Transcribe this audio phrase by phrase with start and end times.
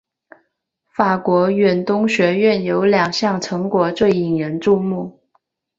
[0.89, 5.19] 法国远东学院有两项成果最引人注目。